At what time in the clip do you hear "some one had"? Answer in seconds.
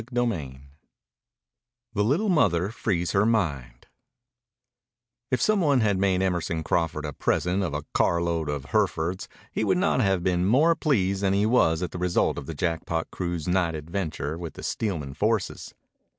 5.39-5.99